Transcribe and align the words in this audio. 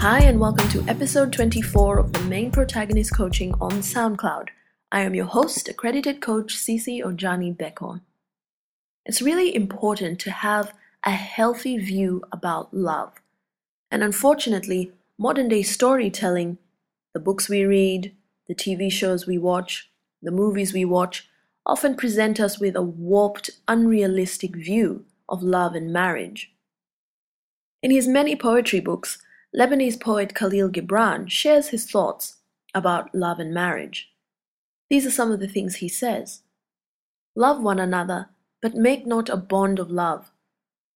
Hi, 0.00 0.20
and 0.20 0.40
welcome 0.40 0.66
to 0.70 0.82
episode 0.88 1.30
24 1.30 1.98
of 1.98 2.14
the 2.14 2.20
Main 2.20 2.50
Protagonist 2.50 3.14
Coaching 3.14 3.52
on 3.60 3.82
SoundCloud. 3.82 4.48
I 4.90 5.02
am 5.02 5.14
your 5.14 5.26
host, 5.26 5.68
accredited 5.68 6.22
coach 6.22 6.56
Cece 6.56 7.04
Ojani 7.04 7.54
Beko. 7.54 8.00
It's 9.04 9.20
really 9.20 9.54
important 9.54 10.18
to 10.20 10.30
have 10.30 10.72
a 11.04 11.10
healthy 11.10 11.76
view 11.76 12.22
about 12.32 12.72
love. 12.72 13.12
And 13.90 14.02
unfortunately, 14.02 14.90
modern 15.18 15.48
day 15.48 15.62
storytelling, 15.62 16.56
the 17.12 17.20
books 17.20 17.50
we 17.50 17.64
read, 17.64 18.16
the 18.48 18.54
TV 18.54 18.90
shows 18.90 19.26
we 19.26 19.36
watch, 19.36 19.90
the 20.22 20.30
movies 20.30 20.72
we 20.72 20.86
watch, 20.86 21.28
often 21.66 21.94
present 21.94 22.40
us 22.40 22.58
with 22.58 22.74
a 22.74 22.80
warped, 22.80 23.50
unrealistic 23.68 24.56
view 24.56 25.04
of 25.28 25.42
love 25.42 25.74
and 25.74 25.92
marriage. 25.92 26.54
In 27.82 27.90
his 27.90 28.08
many 28.08 28.34
poetry 28.34 28.80
books, 28.80 29.18
Lebanese 29.56 30.00
poet 30.00 30.32
Khalil 30.32 30.70
Gibran 30.70 31.28
shares 31.28 31.68
his 31.68 31.90
thoughts 31.90 32.36
about 32.72 33.12
love 33.12 33.40
and 33.40 33.52
marriage. 33.52 34.12
These 34.88 35.06
are 35.06 35.10
some 35.10 35.32
of 35.32 35.40
the 35.40 35.48
things 35.48 35.76
he 35.76 35.88
says 35.88 36.42
Love 37.34 37.60
one 37.60 37.80
another, 37.80 38.28
but 38.62 38.74
make 38.74 39.06
not 39.06 39.28
a 39.28 39.36
bond 39.36 39.80
of 39.80 39.90
love. 39.90 40.30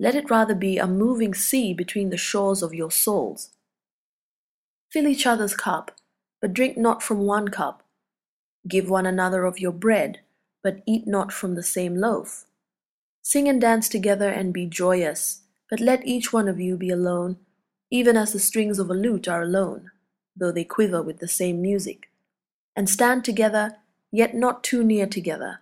Let 0.00 0.16
it 0.16 0.30
rather 0.30 0.54
be 0.54 0.78
a 0.78 0.86
moving 0.86 1.32
sea 1.32 1.72
between 1.72 2.10
the 2.10 2.16
shores 2.16 2.62
of 2.62 2.74
your 2.74 2.90
souls. 2.90 3.50
Fill 4.90 5.06
each 5.06 5.26
other's 5.26 5.54
cup, 5.54 5.92
but 6.40 6.52
drink 6.52 6.76
not 6.76 7.02
from 7.02 7.18
one 7.20 7.48
cup. 7.48 7.84
Give 8.66 8.90
one 8.90 9.06
another 9.06 9.44
of 9.44 9.60
your 9.60 9.72
bread, 9.72 10.20
but 10.62 10.82
eat 10.86 11.06
not 11.06 11.32
from 11.32 11.54
the 11.54 11.62
same 11.62 11.96
loaf. 11.96 12.46
Sing 13.22 13.48
and 13.48 13.60
dance 13.60 13.88
together 13.88 14.28
and 14.28 14.52
be 14.52 14.66
joyous, 14.66 15.42
but 15.68 15.78
let 15.78 16.04
each 16.04 16.32
one 16.32 16.48
of 16.48 16.58
you 16.58 16.76
be 16.76 16.90
alone 16.90 17.36
even 17.90 18.16
as 18.16 18.32
the 18.32 18.38
strings 18.38 18.78
of 18.78 18.88
a 18.88 18.94
lute 18.94 19.28
are 19.28 19.42
alone, 19.42 19.90
though 20.36 20.52
they 20.52 20.64
quiver 20.64 21.02
with 21.02 21.18
the 21.18 21.28
same 21.28 21.60
music, 21.60 22.10
and 22.76 22.88
stand 22.88 23.24
together, 23.24 23.76
yet 24.12 24.34
not 24.34 24.62
too 24.62 24.84
near 24.84 25.06
together, 25.06 25.60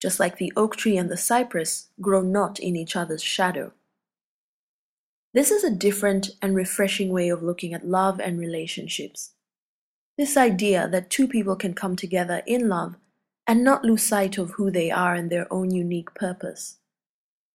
just 0.00 0.20
like 0.20 0.36
the 0.36 0.52
oak 0.56 0.76
tree 0.76 0.96
and 0.96 1.10
the 1.10 1.16
cypress 1.16 1.88
grow 2.00 2.20
not 2.20 2.58
in 2.58 2.76
each 2.76 2.96
other's 2.96 3.22
shadow. 3.22 3.72
This 5.32 5.50
is 5.50 5.64
a 5.64 5.70
different 5.70 6.30
and 6.42 6.54
refreshing 6.56 7.10
way 7.10 7.28
of 7.28 7.42
looking 7.42 7.72
at 7.72 7.86
love 7.86 8.20
and 8.20 8.38
relationships. 8.38 9.30
This 10.18 10.36
idea 10.36 10.88
that 10.88 11.08
two 11.08 11.28
people 11.28 11.56
can 11.56 11.72
come 11.72 11.96
together 11.96 12.42
in 12.46 12.68
love 12.68 12.96
and 13.46 13.64
not 13.64 13.84
lose 13.84 14.02
sight 14.02 14.38
of 14.38 14.52
who 14.52 14.70
they 14.70 14.90
are 14.90 15.14
and 15.14 15.30
their 15.30 15.50
own 15.52 15.70
unique 15.70 16.14
purpose. 16.14 16.76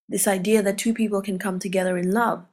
This 0.07 0.27
idea 0.27 0.61
that 0.63 0.77
two 0.77 0.93
people 0.93 1.21
can 1.21 1.37
come 1.37 1.59
together 1.59 1.97
in 1.97 2.11
love 2.11 2.45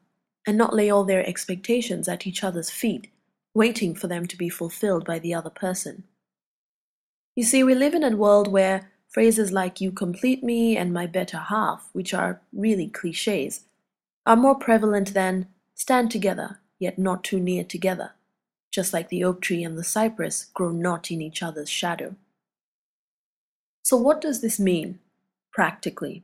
and 0.47 0.59
not 0.59 0.75
lay 0.75 0.91
all 0.91 1.05
their 1.05 1.27
expectations 1.27 2.09
at 2.09 2.27
each 2.27 2.43
other's 2.43 2.71
feet, 2.71 3.09
waiting 3.55 3.95
for 3.95 4.07
them 4.07 4.27
to 4.27 4.37
be 4.37 4.49
fulfilled 4.49 5.05
by 5.05 5.19
the 5.19 5.35
other 5.35 5.51
person. 5.51 6.05
You 7.35 7.45
see, 7.45 7.63
we 7.63 7.75
live 7.75 7.95
in 7.95 8.03
a 8.03 8.17
world 8.17 8.49
where 8.49 8.91
phrases 9.09 9.53
like 9.53 9.81
you 9.81 9.93
complete 9.93 10.43
me 10.43 10.77
and 10.77 10.93
my 10.93 11.07
better 11.07 11.39
half, 11.39 11.89
which 11.93 12.13
are 12.13 12.41
really 12.53 12.89
cliches, 12.89 13.61
are 14.27 14.37
more 14.37 14.55
prevalent 14.55 15.15
than 15.15 15.49
stand 15.75 16.11
together, 16.11 16.61
yet 16.79 16.99
not 16.99 17.25
too 17.25 17.39
near 17.39 17.65
together, 17.65 18.13
just 18.71 18.93
like 18.93 19.09
the 19.09 19.25
oak 19.25 19.41
tree 19.41 19.63
and 19.63 19.79
the 19.79 19.85
cypress 19.85 20.47
grow 20.55 20.71
not 20.71 21.11
in 21.11 21.21
each 21.21 21.43
other's 21.43 21.71
shadow. 21.71 22.17
So, 23.83 23.97
what 23.97 24.21
does 24.21 24.41
this 24.41 24.59
mean, 24.61 25.01
practically? 25.53 26.23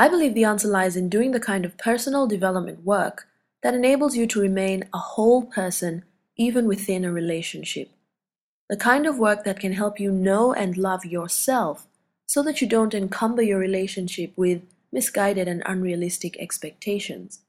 I 0.00 0.06
believe 0.08 0.34
the 0.34 0.44
answer 0.44 0.68
lies 0.68 0.94
in 0.94 1.08
doing 1.08 1.32
the 1.32 1.40
kind 1.40 1.64
of 1.64 1.76
personal 1.76 2.28
development 2.28 2.84
work 2.84 3.26
that 3.64 3.74
enables 3.74 4.16
you 4.16 4.28
to 4.28 4.40
remain 4.40 4.84
a 4.94 4.98
whole 4.98 5.42
person 5.42 6.04
even 6.36 6.68
within 6.68 7.04
a 7.04 7.10
relationship. 7.10 7.90
The 8.68 8.76
kind 8.76 9.06
of 9.06 9.18
work 9.18 9.42
that 9.42 9.58
can 9.58 9.72
help 9.72 9.98
you 9.98 10.12
know 10.12 10.52
and 10.54 10.76
love 10.76 11.04
yourself 11.04 11.88
so 12.26 12.44
that 12.44 12.60
you 12.60 12.68
don't 12.68 12.94
encumber 12.94 13.42
your 13.42 13.58
relationship 13.58 14.32
with 14.36 14.62
misguided 14.92 15.48
and 15.48 15.64
unrealistic 15.66 16.38
expectations. 16.38 17.40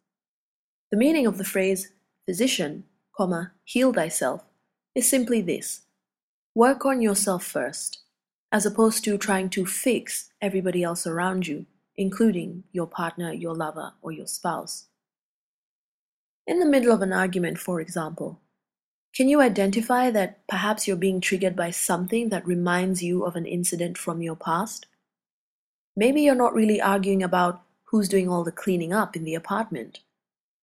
The 0.90 0.98
meaning 0.98 1.28
of 1.28 1.38
the 1.38 1.44
phrase 1.44 1.92
physician, 2.26 2.86
comma, 3.16 3.52
heal 3.64 3.94
thyself 3.94 4.44
is 4.96 5.08
simply 5.08 5.42
this 5.42 5.82
work 6.56 6.84
on 6.84 7.00
yourself 7.00 7.46
first, 7.46 8.00
as 8.52 8.66
opposed 8.66 9.04
to 9.04 9.20
trying 9.20 9.52
to 9.52 9.68
fix 9.68 10.32
everybody 10.42 10.82
else 10.82 11.06
around 11.06 11.46
you 11.46 11.68
including 12.00 12.64
your 12.72 12.88
partner, 12.88 13.34
your 13.34 13.54
lover, 13.54 13.92
or 14.02 14.10
your 14.10 14.26
spouse. 14.26 14.86
In 16.48 16.60
the 16.60 16.66
middle 16.66 16.94
of 16.94 17.02
an 17.02 17.12
argument, 17.12 17.60
for 17.60 17.82
example, 17.82 18.40
can 19.14 19.28
you 19.28 19.42
identify 19.42 20.10
that 20.12 20.48
perhaps 20.48 20.88
you're 20.88 20.96
being 20.96 21.20
triggered 21.20 21.58
by 21.58 21.72
something 21.72 22.30
that 22.30 22.48
reminds 22.48 23.04
you 23.04 23.26
of 23.26 23.36
an 23.36 23.46
incident 23.46 23.98
from 23.98 24.22
your 24.22 24.38
past? 24.38 24.86
Maybe 25.94 26.22
you're 26.22 26.36
not 26.36 26.54
really 26.54 26.80
arguing 26.80 27.22
about 27.22 27.64
who's 27.88 28.08
doing 28.08 28.30
all 28.30 28.46
the 28.46 28.54
cleaning 28.54 28.94
up 28.94 29.18
in 29.18 29.26
the 29.26 29.36
apartment. 29.36 30.00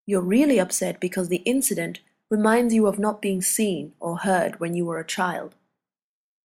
You're 0.06 0.22
really 0.22 0.58
upset 0.58 1.00
because 1.00 1.28
the 1.28 1.44
incident 1.44 2.00
reminds 2.30 2.72
you 2.72 2.86
of 2.86 2.98
not 2.98 3.20
being 3.20 3.42
seen 3.42 3.92
or 4.00 4.20
heard 4.20 4.58
when 4.58 4.74
you 4.74 4.86
were 4.86 4.98
a 4.98 5.04
child. 5.04 5.54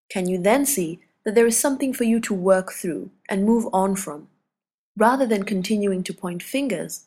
Can 0.10 0.28
you 0.28 0.38
then 0.38 0.66
see 0.66 1.00
that 1.24 1.34
there 1.34 1.48
is 1.48 1.58
something 1.58 1.94
for 1.94 2.04
you 2.04 2.20
to 2.20 2.34
work 2.34 2.74
through 2.74 3.12
and 3.30 3.46
move 3.46 3.70
on 3.72 3.96
from 3.96 4.28
rather 5.02 5.26
than 5.26 5.42
continuing 5.42 6.04
to 6.04 6.14
point 6.14 6.44
fingers 6.44 7.06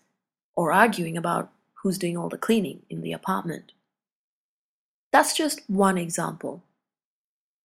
or 0.57 0.73
arguing 0.73 1.17
about 1.17 1.53
who's 1.75 1.97
doing 1.97 2.17
all 2.17 2.29
the 2.29 2.45
cleaning 2.47 2.83
in 2.91 3.03
the 3.03 3.13
apartment. 3.13 3.71
That's 5.13 5.33
just 5.33 5.61
one 5.69 5.97
example. 5.97 6.65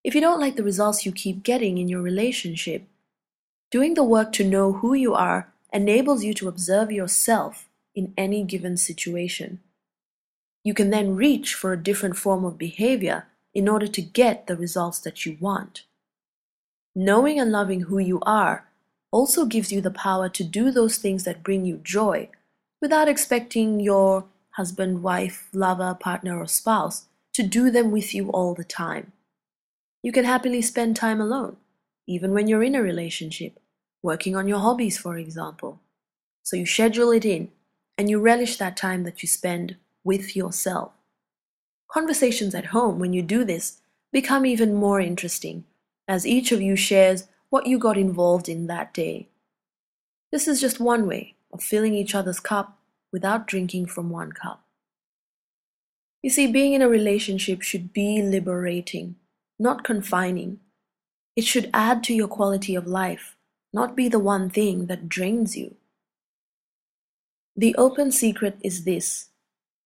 If 0.04 0.14
you 0.14 0.22
don't 0.22 0.40
like 0.40 0.56
the 0.56 0.70
results 0.72 1.04
you 1.04 1.12
keep 1.12 1.42
getting 1.42 1.80
in 1.80 1.88
your 1.88 2.04
relationship, 2.04 2.84
doing 3.72 3.96
the 3.96 4.04
work 4.04 4.32
to 4.34 4.44
know 4.44 4.74
who 4.74 4.94
you 4.94 5.16
are 5.16 5.52
enables 5.74 6.24
you 6.24 6.36
to 6.36 6.48
observe 6.48 6.92
yourself 6.92 7.68
in 7.96 8.14
any 8.16 8.44
given 8.44 8.78
situation. 8.78 9.60
You 10.64 10.76
can 10.76 10.92
then 10.92 11.16
reach 11.16 11.56
for 11.56 11.74
a 11.74 11.84
different 11.88 12.18
form 12.18 12.46
of 12.46 12.60
behavior 12.60 13.26
in 13.56 13.68
order 13.68 13.88
to 13.88 14.02
get 14.04 14.46
the 14.46 14.56
results 14.56 15.00
that 15.00 15.26
you 15.26 15.38
want. 15.40 15.86
Knowing 16.96 17.40
and 17.40 17.52
loving 17.52 17.82
who 17.82 17.98
you 17.98 18.20
are 18.28 18.69
also 19.12 19.46
gives 19.46 19.72
you 19.72 19.82
the 19.82 19.92
power 19.92 20.30
to 20.30 20.44
do 20.44 20.72
those 20.72 20.98
things 20.98 21.24
that 21.24 21.44
bring 21.44 21.66
you 21.66 21.78
joy 21.84 22.30
without 22.82 23.08
expecting 23.08 23.80
your 23.80 24.26
husband, 24.52 25.04
wife, 25.04 25.48
lover, 25.54 25.98
partner, 26.00 26.40
or 26.40 26.48
spouse 26.48 27.06
to 27.34 27.44
do 27.44 27.72
them 27.72 27.92
with 27.92 28.14
you 28.14 28.30
all 28.30 28.54
the 28.54 28.64
time. 28.64 29.12
You 30.04 30.12
can 30.12 30.26
happily 30.26 30.62
spend 30.62 30.96
time 30.96 31.20
alone, 31.20 31.58
even 32.08 32.34
when 32.34 32.48
you're 32.48 32.64
in 32.64 32.76
a 32.76 32.82
relationship, 32.82 33.60
working 34.02 34.36
on 34.36 34.48
your 34.48 34.60
hobbies, 34.60 34.98
for 34.98 35.18
example. 35.18 35.80
So 36.44 36.56
you 36.56 36.66
schedule 36.66 37.12
it 37.12 37.26
in 37.26 37.52
and 37.98 38.10
you 38.10 38.20
relish 38.20 38.58
that 38.58 38.78
time 38.78 39.04
that 39.04 39.22
you 39.22 39.28
spend 39.28 39.76
with 40.04 40.36
yourself. 40.36 40.94
Conversations 41.92 42.56
at 42.56 42.68
home, 42.68 43.00
when 43.00 43.14
you 43.14 43.22
do 43.22 43.44
this, 43.44 43.82
become 44.12 44.46
even 44.46 44.74
more 44.74 45.00
interesting 45.00 45.66
as 46.08 46.26
each 46.26 46.52
of 46.52 46.62
you 46.62 46.76
shares 46.76 47.28
what 47.50 47.66
you 47.66 47.80
got 47.80 47.98
involved 47.98 48.48
in 48.48 48.68
that 48.68 48.94
day. 48.94 49.28
This 50.32 50.48
is 50.48 50.62
just 50.62 50.80
one 50.80 51.08
way 51.08 51.36
of 51.52 51.64
filling 51.64 51.96
each 51.96 52.14
other's 52.14 52.40
cup 52.40 52.78
without 53.12 53.48
drinking 53.48 53.88
from 53.88 54.10
one 54.10 54.32
cup. 54.32 54.64
You 56.22 56.30
see, 56.30 56.48
being 56.48 56.74
in 56.74 56.82
a 56.82 56.90
relationship 56.90 57.62
should 57.62 57.94
be 57.94 58.22
liberating, 58.22 59.16
not 59.58 59.84
confining. 59.84 60.60
It 61.36 61.46
should 61.46 61.70
add 61.74 62.04
to 62.04 62.14
your 62.14 62.28
quality 62.28 62.76
of 62.76 62.86
life, 62.86 63.36
not 63.74 63.96
be 63.96 64.10
the 64.10 64.20
one 64.20 64.50
thing 64.50 64.86
that 64.88 65.10
drains 65.10 65.58
you. 65.58 65.76
The 67.56 67.76
open 67.76 68.12
secret 68.12 68.58
is 68.62 68.84
this 68.84 69.30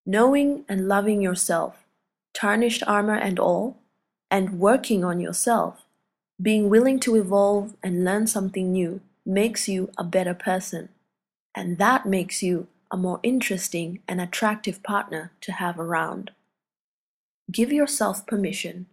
knowing 0.06 0.64
and 0.68 0.86
loving 0.86 1.22
yourself, 1.22 1.86
tarnished 2.34 2.82
armor 2.86 3.16
and 3.16 3.38
all, 3.38 3.78
and 4.30 4.58
working 4.58 5.02
on 5.02 5.18
yourself 5.18 5.83
being 6.40 6.68
willing 6.68 6.98
to 7.00 7.14
evolve 7.16 7.74
and 7.82 8.04
learn 8.04 8.26
something 8.26 8.72
new 8.72 9.00
makes 9.24 9.68
you 9.68 9.90
a 9.96 10.04
better 10.04 10.34
person, 10.34 10.88
and 11.54 11.78
that 11.78 12.06
makes 12.06 12.42
you 12.42 12.66
a 12.90 12.96
more 12.96 13.20
interesting 13.22 14.00
and 14.08 14.20
attractive 14.20 14.82
partner 14.82 15.32
to 15.40 15.52
have 15.52 15.78
around. 15.78 16.30
Give 17.50 17.72
yourself 17.72 18.26
permission. 18.26 18.86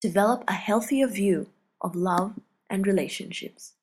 Develop 0.00 0.44
a 0.48 0.52
healthier 0.52 1.06
view 1.06 1.48
of 1.80 1.94
love 1.94 2.38
and 2.68 2.86
relationships. 2.86 3.74